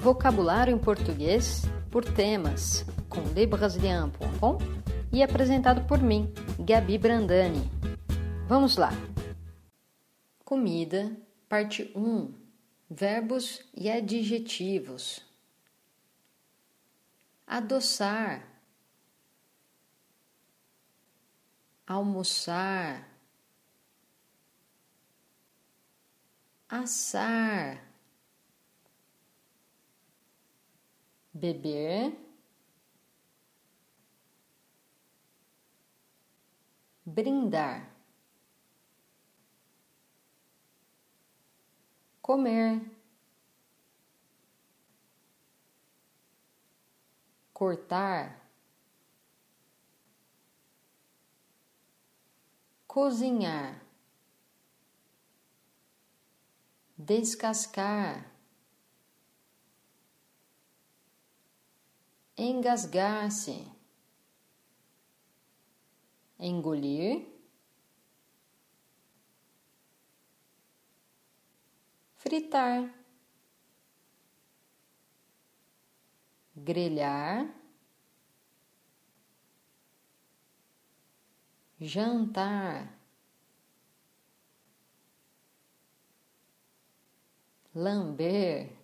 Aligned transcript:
Vocabulário 0.00 0.72
em 0.72 0.78
português 0.78 1.62
por 1.90 2.04
temas 2.04 2.86
com 3.08 3.20
lebrasilian.com 3.34 4.58
e 5.12 5.24
apresentado 5.24 5.86
por 5.88 5.98
mim, 5.98 6.32
Gabi 6.60 6.96
Brandani. 6.96 7.68
Vamos 8.46 8.76
lá. 8.76 8.90
Comida, 10.44 11.10
parte 11.48 11.90
1. 11.96 12.32
Verbos 12.88 13.60
e 13.74 13.90
adjetivos. 13.90 15.20
Adoçar. 17.44 18.46
Almoçar. 21.86 23.08
Assar 26.68 27.87
beber, 31.38 32.12
brindar, 37.06 37.88
comer, 42.20 42.80
cortar, 47.52 48.42
cozinhar, 52.86 53.80
descascar. 56.96 58.37
Engasgar-se, 62.38 63.66
engolir, 66.38 67.26
fritar, 72.16 72.94
grelhar, 76.54 77.52
jantar, 81.80 82.96
lamber. 87.74 88.77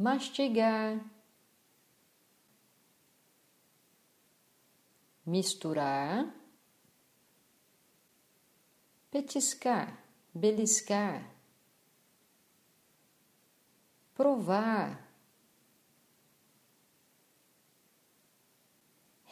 Mastigar, 0.00 0.98
misturar, 5.26 6.34
petiscar, 9.10 10.02
beliscar, 10.32 11.22
provar, 14.14 15.06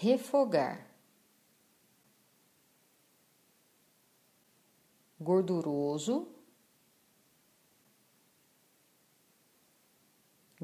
refogar, 0.00 0.86
gorduroso 5.20 6.34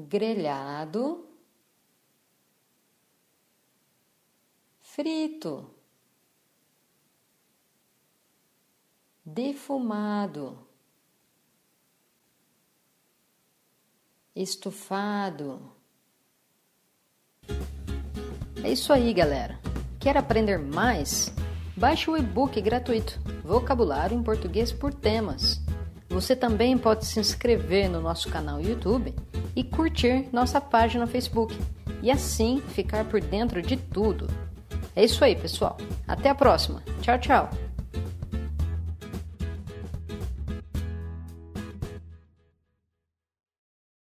grelhado, 0.07 1.27
frito, 4.79 5.69
defumado, 9.25 10.67
estufado. 14.35 15.71
É 18.63 18.71
isso 18.71 18.91
aí, 18.93 19.13
galera. 19.13 19.59
Quer 19.99 20.17
aprender 20.17 20.59
mais? 20.59 21.33
Baixe 21.77 22.09
o 22.09 22.17
e-book 22.17 22.59
gratuito 22.61 23.19
Vocabulário 23.43 24.17
em 24.17 24.23
Português 24.23 24.71
por 24.71 24.93
Temas. 24.93 25.61
Você 26.09 26.35
também 26.35 26.77
pode 26.77 27.05
se 27.05 27.19
inscrever 27.19 27.89
no 27.89 28.01
nosso 28.01 28.29
canal 28.29 28.61
YouTube 28.61 29.15
e 29.55 29.63
curtir 29.63 30.27
nossa 30.31 30.59
página 30.59 31.05
no 31.05 31.11
Facebook 31.11 31.57
e 32.01 32.09
assim 32.11 32.61
ficar 32.69 33.05
por 33.05 33.21
dentro 33.21 33.61
de 33.61 33.77
tudo. 33.77 34.27
É 34.95 35.03
isso 35.03 35.23
aí, 35.23 35.35
pessoal. 35.35 35.77
Até 36.07 36.29
a 36.29 36.35
próxima. 36.35 36.83
Tchau, 37.01 37.17
tchau. 37.19 37.49